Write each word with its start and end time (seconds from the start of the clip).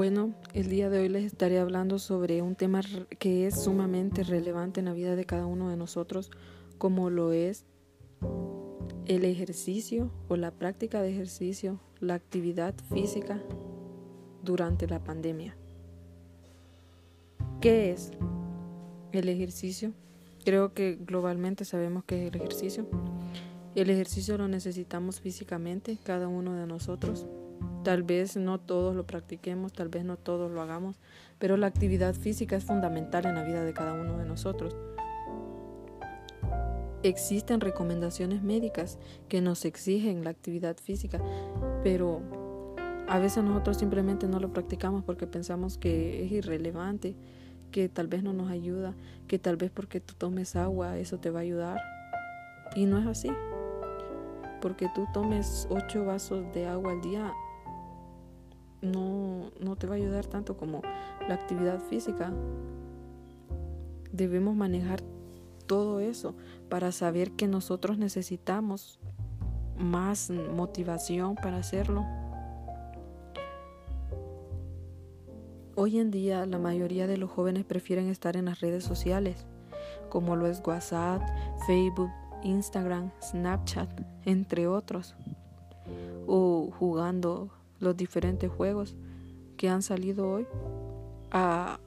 Bueno, 0.00 0.32
el 0.54 0.70
día 0.70 0.88
de 0.88 1.00
hoy 1.00 1.10
les 1.10 1.24
estaré 1.24 1.58
hablando 1.58 1.98
sobre 1.98 2.40
un 2.40 2.54
tema 2.54 2.80
que 3.18 3.46
es 3.46 3.64
sumamente 3.64 4.22
relevante 4.22 4.80
en 4.80 4.86
la 4.86 4.94
vida 4.94 5.14
de 5.14 5.26
cada 5.26 5.44
uno 5.44 5.68
de 5.68 5.76
nosotros, 5.76 6.30
como 6.78 7.10
lo 7.10 7.32
es 7.32 7.66
el 9.04 9.26
ejercicio 9.26 10.10
o 10.28 10.36
la 10.36 10.52
práctica 10.52 11.02
de 11.02 11.10
ejercicio, 11.10 11.80
la 12.00 12.14
actividad 12.14 12.74
física 12.90 13.42
durante 14.42 14.86
la 14.88 15.04
pandemia. 15.04 15.54
¿Qué 17.60 17.92
es 17.92 18.12
el 19.12 19.28
ejercicio? 19.28 19.92
Creo 20.46 20.72
que 20.72 20.96
globalmente 20.98 21.66
sabemos 21.66 22.04
que 22.04 22.26
es 22.26 22.34
el 22.34 22.40
ejercicio. 22.40 22.86
El 23.74 23.90
ejercicio 23.90 24.38
lo 24.38 24.48
necesitamos 24.48 25.20
físicamente, 25.20 25.98
cada 26.02 26.26
uno 26.26 26.54
de 26.54 26.66
nosotros. 26.66 27.26
Tal 27.84 28.02
vez 28.02 28.36
no 28.36 28.60
todos 28.60 28.94
lo 28.94 29.06
practiquemos, 29.06 29.72
tal 29.72 29.88
vez 29.88 30.04
no 30.04 30.16
todos 30.16 30.50
lo 30.50 30.60
hagamos, 30.60 31.00
pero 31.38 31.56
la 31.56 31.66
actividad 31.66 32.14
física 32.14 32.56
es 32.56 32.64
fundamental 32.64 33.24
en 33.24 33.34
la 33.34 33.44
vida 33.44 33.64
de 33.64 33.72
cada 33.72 33.94
uno 33.94 34.18
de 34.18 34.26
nosotros. 34.26 34.76
Existen 37.02 37.60
recomendaciones 37.60 38.42
médicas 38.42 38.98
que 39.28 39.40
nos 39.40 39.64
exigen 39.64 40.22
la 40.22 40.30
actividad 40.30 40.76
física, 40.76 41.18
pero 41.82 42.20
a 43.08 43.18
veces 43.18 43.42
nosotros 43.42 43.78
simplemente 43.78 44.28
no 44.28 44.38
lo 44.38 44.52
practicamos 44.52 45.02
porque 45.02 45.26
pensamos 45.26 45.78
que 45.78 46.24
es 46.24 46.30
irrelevante, 46.30 47.16
que 47.70 47.88
tal 47.88 48.06
vez 48.06 48.22
no 48.22 48.34
nos 48.34 48.50
ayuda, 48.50 48.94
que 49.26 49.38
tal 49.38 49.56
vez 49.56 49.70
porque 49.70 50.00
tú 50.00 50.14
tomes 50.14 50.56
agua 50.56 50.98
eso 50.98 51.18
te 51.18 51.30
va 51.30 51.40
a 51.40 51.42
ayudar. 51.42 51.80
Y 52.76 52.86
no 52.86 52.98
es 52.98 53.06
así. 53.06 53.30
Porque 54.60 54.88
tú 54.94 55.06
tomes 55.12 55.66
ocho 55.70 56.04
vasos 56.04 56.44
de 56.52 56.66
agua 56.66 56.92
al 56.92 57.00
día 57.00 57.32
no, 58.82 59.50
no 59.60 59.76
te 59.76 59.86
va 59.86 59.94
a 59.94 59.98
ayudar 59.98 60.26
tanto 60.26 60.56
como 60.56 60.82
la 61.28 61.34
actividad 61.34 61.80
física. 61.88 62.32
Debemos 64.12 64.56
manejar 64.56 65.02
todo 65.66 66.00
eso 66.00 66.34
para 66.68 66.90
saber 66.90 67.32
que 67.32 67.46
nosotros 67.46 67.98
necesitamos 67.98 68.98
más 69.78 70.30
motivación 70.30 71.36
para 71.36 71.58
hacerlo. 71.58 72.04
Hoy 75.76 75.98
en 75.98 76.10
día 76.10 76.44
la 76.44 76.58
mayoría 76.58 77.06
de 77.06 77.16
los 77.16 77.30
jóvenes 77.30 77.64
prefieren 77.64 78.08
estar 78.08 78.36
en 78.36 78.46
las 78.46 78.60
redes 78.60 78.84
sociales, 78.84 79.46
como 80.08 80.36
lo 80.36 80.46
es 80.46 80.60
WhatsApp, 80.66 81.22
Facebook, 81.66 82.10
Instagram, 82.42 83.12
Snapchat, 83.22 83.88
entre 84.24 84.66
otros, 84.66 85.14
o 86.26 86.70
jugando 86.78 87.50
los 87.80 87.96
diferentes 87.96 88.50
juegos 88.50 88.94
que 89.56 89.68
han 89.68 89.82
salido 89.82 90.30
hoy, 90.30 90.46
a 91.30 91.80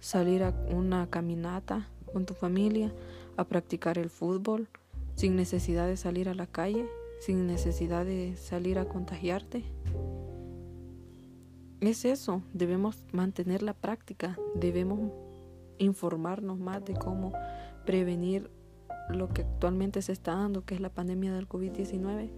salir 0.00 0.42
a 0.42 0.50
una 0.70 1.08
caminata 1.08 1.88
con 2.12 2.26
tu 2.26 2.34
familia, 2.34 2.92
a 3.36 3.44
practicar 3.44 3.98
el 3.98 4.10
fútbol, 4.10 4.68
sin 5.14 5.36
necesidad 5.36 5.86
de 5.86 5.96
salir 5.96 6.28
a 6.28 6.34
la 6.34 6.46
calle, 6.46 6.86
sin 7.20 7.46
necesidad 7.46 8.04
de 8.04 8.36
salir 8.36 8.78
a 8.78 8.86
contagiarte. 8.86 9.64
Es 11.80 12.04
eso, 12.04 12.42
debemos 12.52 13.04
mantener 13.12 13.62
la 13.62 13.74
práctica, 13.74 14.38
debemos 14.54 15.12
informarnos 15.78 16.58
más 16.58 16.84
de 16.84 16.94
cómo 16.94 17.32
prevenir 17.84 18.50
lo 19.10 19.28
que 19.28 19.42
actualmente 19.42 20.00
se 20.02 20.12
está 20.12 20.34
dando, 20.34 20.64
que 20.64 20.74
es 20.74 20.80
la 20.80 20.88
pandemia 20.88 21.32
del 21.34 21.48
COVID-19, 21.48 22.30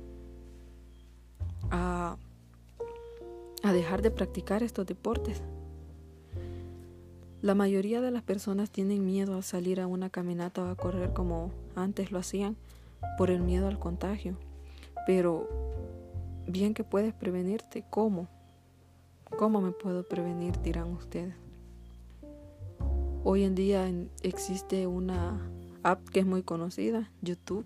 a 3.67 3.73
dejar 3.73 4.01
de 4.01 4.13
practicar 4.13 4.63
estos 4.63 4.87
deportes. 4.87 5.43
La 7.43 7.55
mayoría 7.55 8.01
de 8.01 8.13
las 8.13 8.23
personas 8.23 8.71
tienen 8.71 9.05
miedo 9.05 9.37
a 9.37 9.43
salir 9.43 9.81
a 9.81 9.89
una 9.89 10.09
caminata 10.09 10.63
o 10.63 10.69
a 10.69 10.77
correr 10.77 11.13
como 11.13 11.51
antes 11.75 12.13
lo 12.13 12.19
hacían 12.21 12.57
por 13.19 13.31
el 13.31 13.41
miedo 13.41 13.67
al 13.67 13.79
contagio. 13.79 14.39
Pero 15.07 15.49
bien 16.47 16.75
que 16.75 16.85
puedes 16.85 17.13
prevenirte, 17.13 17.85
¿cómo? 17.91 18.29
¿Cómo 19.37 19.61
me 19.61 19.73
puedo 19.73 20.05
prevenir? 20.05 20.61
dirán 20.63 20.93
ustedes. 20.93 21.35
Hoy 23.25 23.43
en 23.43 23.57
día 23.57 23.93
existe 24.23 24.87
una 24.87 25.41
app 25.83 26.09
que 26.09 26.21
es 26.21 26.27
muy 26.27 26.45
conocida, 26.45 27.11
YouTube, 27.21 27.65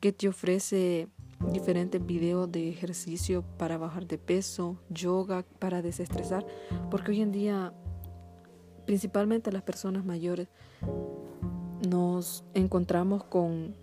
que 0.00 0.12
te 0.12 0.28
ofrece 0.28 1.06
diferentes 1.50 2.04
videos 2.04 2.50
de 2.50 2.68
ejercicio 2.68 3.42
para 3.58 3.78
bajar 3.78 4.06
de 4.06 4.18
peso, 4.18 4.76
yoga 4.88 5.44
para 5.58 5.82
desestresar, 5.82 6.46
porque 6.90 7.12
hoy 7.12 7.22
en 7.22 7.32
día 7.32 7.72
principalmente 8.86 9.52
las 9.52 9.62
personas 9.62 10.04
mayores 10.04 10.48
nos 11.88 12.44
encontramos 12.54 13.24
con 13.24 13.74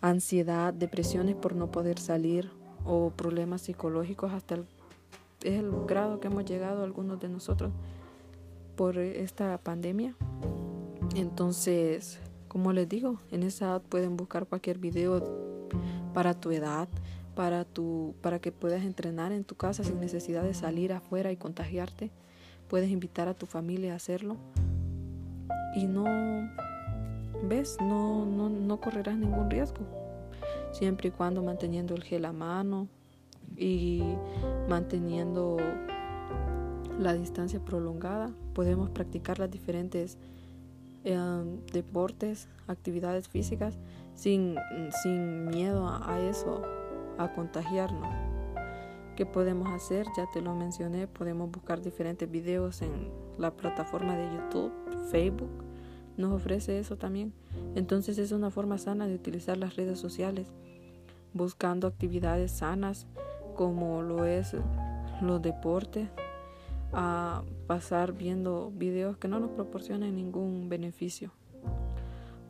ansiedad, 0.00 0.74
depresiones 0.74 1.36
por 1.36 1.54
no 1.54 1.70
poder 1.70 1.98
salir 1.98 2.50
o 2.84 3.10
problemas 3.10 3.62
psicológicos 3.62 4.32
hasta 4.32 4.56
el, 4.56 4.66
es 5.42 5.60
el 5.60 5.70
grado 5.86 6.20
que 6.20 6.28
hemos 6.28 6.44
llegado 6.44 6.82
algunos 6.82 7.20
de 7.20 7.28
nosotros 7.28 7.72
por 8.76 8.98
esta 8.98 9.58
pandemia. 9.58 10.16
Entonces, 11.14 12.18
como 12.48 12.72
les 12.72 12.88
digo, 12.88 13.18
en 13.30 13.44
esa 13.44 13.76
app 13.76 13.84
pueden 13.84 14.16
buscar 14.16 14.46
cualquier 14.46 14.78
video 14.78 15.68
para 16.12 16.34
tu 16.34 16.50
edad, 16.50 16.88
para, 17.34 17.64
tu, 17.64 18.14
para 18.20 18.38
que 18.38 18.52
puedas 18.52 18.82
entrenar 18.82 19.32
en 19.32 19.44
tu 19.44 19.54
casa 19.54 19.84
sin 19.84 20.00
necesidad 20.00 20.42
de 20.42 20.54
salir 20.54 20.92
afuera 20.92 21.32
y 21.32 21.36
contagiarte. 21.36 22.10
Puedes 22.68 22.90
invitar 22.90 23.28
a 23.28 23.34
tu 23.34 23.46
familia 23.46 23.92
a 23.92 23.96
hacerlo. 23.96 24.36
Y 25.74 25.86
no, 25.86 26.04
ves, 27.48 27.76
no, 27.80 28.26
no, 28.26 28.48
no 28.48 28.80
correrás 28.80 29.16
ningún 29.16 29.50
riesgo. 29.50 29.80
Siempre 30.72 31.08
y 31.08 31.12
cuando 31.12 31.42
manteniendo 31.42 31.94
el 31.94 32.02
gel 32.02 32.24
a 32.24 32.32
mano 32.32 32.88
y 33.56 34.02
manteniendo 34.68 35.58
la 36.98 37.14
distancia 37.14 37.60
prolongada, 37.60 38.30
podemos 38.54 38.90
practicar 38.90 39.38
las 39.38 39.50
diferentes 39.50 40.18
eh, 41.04 41.18
deportes, 41.72 42.48
actividades 42.68 43.28
físicas 43.28 43.76
sin, 44.14 44.56
sin 45.02 45.46
miedo 45.46 45.88
a, 45.88 46.20
eso, 46.20 46.62
a 47.18 47.32
contagiarnos. 47.32 48.08
¿Qué 49.16 49.26
podemos 49.26 49.68
hacer? 49.68 50.06
Ya 50.16 50.26
te 50.32 50.40
lo 50.40 50.54
mencioné, 50.54 51.06
podemos 51.06 51.50
buscar 51.50 51.82
diferentes 51.82 52.30
videos 52.30 52.82
en 52.82 53.10
la 53.38 53.50
plataforma 53.50 54.16
de 54.16 54.24
YouTube, 54.24 54.72
Facebook, 55.10 55.50
nos 56.16 56.32
ofrece 56.32 56.78
eso 56.78 56.96
también. 56.96 57.32
Entonces 57.74 58.18
es 58.18 58.32
una 58.32 58.50
forma 58.50 58.78
sana 58.78 59.06
de 59.06 59.14
utilizar 59.14 59.56
las 59.56 59.76
redes 59.76 59.98
sociales, 59.98 60.48
buscando 61.34 61.86
actividades 61.86 62.52
sanas 62.52 63.06
como 63.54 64.02
lo 64.02 64.24
es 64.24 64.56
los 65.20 65.42
deportes, 65.42 66.08
a 66.92 67.42
pasar 67.66 68.12
viendo 68.12 68.70
videos 68.74 69.16
que 69.16 69.28
no 69.28 69.40
nos 69.40 69.50
proporcionen 69.50 70.16
ningún 70.16 70.68
beneficio. 70.68 71.32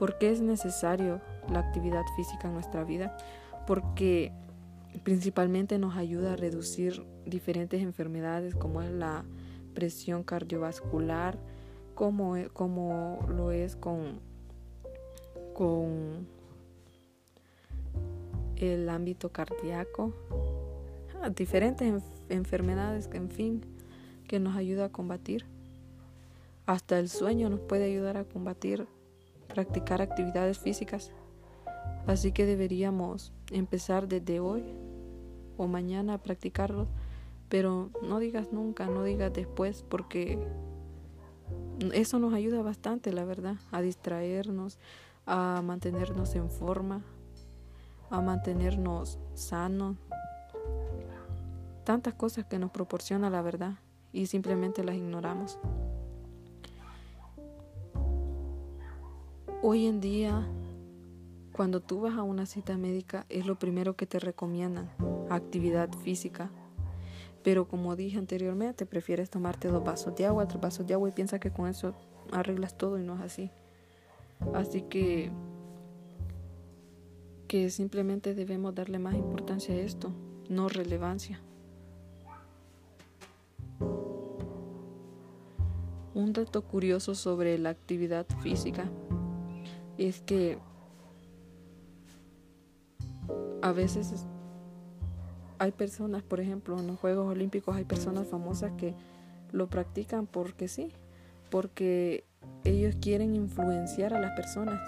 ¿Por 0.02 0.18
qué 0.18 0.32
es 0.32 0.40
necesario 0.40 1.20
la 1.48 1.60
actividad 1.60 2.02
física 2.16 2.48
en 2.48 2.54
nuestra 2.54 2.82
vida? 2.82 3.16
Porque 3.68 4.32
principalmente 5.04 5.78
nos 5.78 5.96
ayuda 5.96 6.32
a 6.32 6.36
reducir 6.36 7.06
diferentes 7.24 7.80
enfermedades 7.80 8.56
como 8.56 8.82
es 8.82 8.90
la 8.90 9.24
presión 9.74 10.24
cardiovascular, 10.24 11.38
como, 11.94 12.36
e, 12.36 12.48
como 12.48 13.24
lo 13.28 13.52
es 13.52 13.76
con, 13.76 14.18
con 15.54 16.26
el 18.56 18.88
ámbito 18.88 19.30
cardíaco, 19.30 20.12
ah, 21.22 21.30
diferentes 21.30 22.02
enfermedades 22.28 23.08
en 23.12 23.30
fin 23.30 23.64
que 24.26 24.40
nos 24.40 24.56
ayuda 24.56 24.86
a 24.86 24.88
combatir. 24.88 25.46
Hasta 26.66 26.98
el 26.98 27.08
sueño 27.08 27.48
nos 27.50 27.60
puede 27.60 27.84
ayudar 27.84 28.16
a 28.16 28.24
combatir 28.24 28.88
practicar 29.52 30.02
actividades 30.02 30.58
físicas. 30.58 31.12
Así 32.06 32.32
que 32.32 32.46
deberíamos 32.46 33.32
empezar 33.50 34.08
desde 34.08 34.40
hoy 34.40 34.64
o 35.56 35.66
mañana 35.66 36.14
a 36.14 36.18
practicarlo. 36.18 36.88
Pero 37.48 37.90
no 38.02 38.18
digas 38.18 38.52
nunca, 38.52 38.86
no 38.86 39.04
digas 39.04 39.32
después, 39.32 39.84
porque 39.88 40.38
eso 41.92 42.18
nos 42.18 42.32
ayuda 42.32 42.62
bastante, 42.62 43.12
la 43.12 43.24
verdad, 43.24 43.56
a 43.70 43.82
distraernos, 43.82 44.78
a 45.26 45.60
mantenernos 45.62 46.34
en 46.34 46.48
forma, 46.48 47.02
a 48.10 48.20
mantenernos 48.20 49.18
sanos. 49.34 49.96
Tantas 51.84 52.14
cosas 52.14 52.46
que 52.46 52.58
nos 52.58 52.70
proporciona 52.70 53.28
la 53.28 53.42
verdad 53.42 53.74
y 54.12 54.26
simplemente 54.26 54.82
las 54.84 54.94
ignoramos. 54.94 55.58
Hoy 59.64 59.86
en 59.86 60.00
día, 60.00 60.44
cuando 61.52 61.78
tú 61.78 62.00
vas 62.00 62.18
a 62.18 62.24
una 62.24 62.46
cita 62.46 62.76
médica, 62.76 63.26
es 63.28 63.46
lo 63.46 63.60
primero 63.60 63.94
que 63.94 64.06
te 64.06 64.18
recomiendan, 64.18 64.90
actividad 65.30 65.88
física. 66.02 66.50
Pero 67.44 67.68
como 67.68 67.94
dije 67.94 68.18
anteriormente, 68.18 68.86
prefieres 68.86 69.30
tomarte 69.30 69.68
dos 69.68 69.84
vasos 69.84 70.16
de 70.16 70.26
agua, 70.26 70.48
tres 70.48 70.60
vasos 70.60 70.84
de 70.84 70.94
agua 70.94 71.08
y 71.08 71.12
piensas 71.12 71.38
que 71.38 71.52
con 71.52 71.68
eso 71.68 71.94
arreglas 72.32 72.76
todo 72.76 72.98
y 72.98 73.04
no 73.04 73.14
es 73.14 73.20
así. 73.20 73.50
Así 74.52 74.82
que 74.82 75.30
que 77.46 77.70
simplemente 77.70 78.34
debemos 78.34 78.74
darle 78.74 78.98
más 78.98 79.14
importancia 79.14 79.76
a 79.76 79.78
esto, 79.78 80.10
no 80.48 80.68
relevancia. 80.68 81.40
Un 86.14 86.32
dato 86.32 86.62
curioso 86.62 87.14
sobre 87.14 87.56
la 87.58 87.70
actividad 87.70 88.26
física 88.42 88.90
es 89.98 90.20
que 90.20 90.58
a 93.60 93.72
veces 93.72 94.26
hay 95.58 95.72
personas, 95.72 96.22
por 96.22 96.40
ejemplo, 96.40 96.78
en 96.78 96.86
los 96.88 96.98
Juegos 96.98 97.30
Olímpicos 97.30 97.76
hay 97.76 97.84
personas 97.84 98.26
famosas 98.26 98.72
que 98.72 98.94
lo 99.52 99.68
practican 99.68 100.26
porque 100.26 100.66
sí, 100.66 100.92
porque 101.50 102.24
ellos 102.64 102.96
quieren 103.00 103.34
influenciar 103.34 104.14
a 104.14 104.20
las 104.20 104.32
personas, 104.32 104.80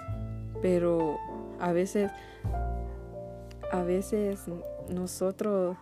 pero 0.63 1.19
a 1.61 1.73
veces 1.73 2.11
a 3.71 3.83
veces 3.83 4.41
nosotros 4.93 5.77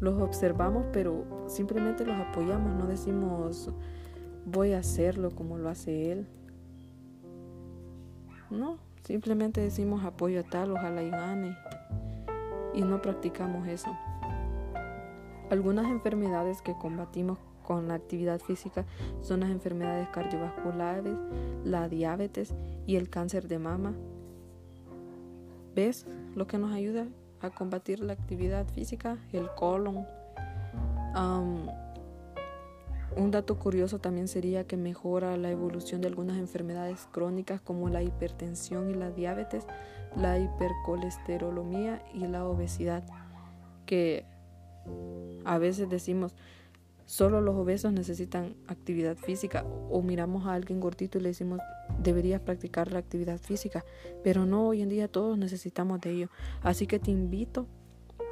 los 0.00 0.20
observamos, 0.20 0.84
pero 0.92 1.24
simplemente 1.48 2.04
los 2.04 2.16
apoyamos, 2.16 2.74
no 2.74 2.86
decimos 2.86 3.70
voy 4.44 4.72
a 4.72 4.78
hacerlo 4.78 5.30
como 5.30 5.58
lo 5.58 5.68
hace 5.68 6.12
él. 6.12 6.26
No, 8.52 8.76
simplemente 9.02 9.62
decimos 9.62 10.04
apoyo 10.04 10.40
a 10.40 10.42
tal, 10.42 10.72
ojalá 10.72 11.02
y 11.02 11.08
gane. 11.08 11.56
Y 12.74 12.82
no 12.82 13.00
practicamos 13.00 13.66
eso. 13.66 13.90
Algunas 15.50 15.86
enfermedades 15.86 16.60
que 16.60 16.74
combatimos 16.74 17.38
con 17.66 17.88
la 17.88 17.94
actividad 17.94 18.40
física 18.40 18.84
son 19.22 19.40
las 19.40 19.50
enfermedades 19.50 20.08
cardiovasculares, 20.08 21.16
la 21.64 21.88
diabetes 21.88 22.54
y 22.86 22.96
el 22.96 23.08
cáncer 23.08 23.48
de 23.48 23.58
mama. 23.58 23.94
¿Ves 25.74 26.06
lo 26.34 26.46
que 26.46 26.58
nos 26.58 26.72
ayuda 26.72 27.06
a 27.40 27.48
combatir 27.48 28.00
la 28.00 28.12
actividad 28.12 28.66
física? 28.66 29.16
El 29.32 29.48
colon. 29.56 30.06
Un 33.16 33.30
dato 33.30 33.58
curioso 33.58 33.98
también 33.98 34.28
sería 34.28 34.66
que 34.66 34.76
mejora 34.76 35.36
la 35.36 35.50
evolución 35.50 36.00
de 36.00 36.08
algunas 36.08 36.38
enfermedades 36.38 37.08
crónicas 37.10 37.60
como 37.60 37.88
la 37.88 38.02
hipertensión 38.02 38.90
y 38.90 38.94
la 38.94 39.10
diabetes, 39.10 39.66
la 40.16 40.38
hipercolesterolemia 40.38 42.02
y 42.14 42.26
la 42.26 42.44
obesidad, 42.44 43.04
que 43.86 44.24
a 45.44 45.58
veces 45.58 45.88
decimos, 45.88 46.34
Solo 47.12 47.40
los 47.40 47.54
obesos 47.56 47.92
necesitan 47.92 48.54
actividad 48.68 49.16
física 49.16 49.66
o 49.90 50.00
miramos 50.00 50.46
a 50.46 50.54
alguien 50.54 50.80
gordito 50.80 51.18
y 51.18 51.20
le 51.20 51.28
decimos 51.28 51.60
deberías 52.02 52.40
practicar 52.40 52.90
la 52.90 53.00
actividad 53.00 53.38
física, 53.38 53.84
pero 54.24 54.46
no, 54.46 54.68
hoy 54.68 54.80
en 54.80 54.88
día 54.88 55.08
todos 55.08 55.36
necesitamos 55.36 56.00
de 56.00 56.10
ello. 56.10 56.28
Así 56.62 56.86
que 56.86 56.98
te 56.98 57.10
invito 57.10 57.66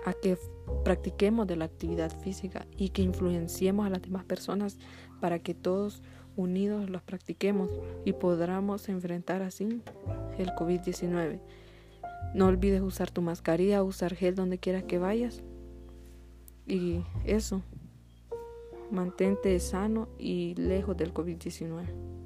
a 0.04 0.12
que 0.12 0.38
practiquemos 0.84 1.46
de 1.46 1.56
la 1.56 1.66
actividad 1.66 2.16
física 2.20 2.66
y 2.76 2.90
que 2.90 3.02
influenciemos 3.02 3.86
a 3.86 3.90
las 3.90 4.02
demás 4.02 4.24
personas 4.24 4.78
para 5.20 5.38
que 5.38 5.54
todos 5.54 6.02
unidos 6.36 6.88
los 6.88 7.02
practiquemos 7.02 7.70
y 8.04 8.12
podamos 8.12 8.88
enfrentar 8.88 9.42
así 9.42 9.82
el 10.38 10.48
COVID-19. 10.50 11.40
No 12.34 12.46
olvides 12.46 12.82
usar 12.82 13.10
tu 13.10 13.22
mascarilla, 13.22 13.82
usar 13.82 14.14
gel 14.14 14.34
donde 14.34 14.58
quiera 14.58 14.82
que 14.82 14.98
vayas. 14.98 15.42
Y 16.66 17.02
eso. 17.24 17.62
Mantente 18.90 19.58
sano 19.60 20.08
y 20.18 20.54
lejos 20.54 20.96
del 20.96 21.12
COVID-19. 21.12 22.19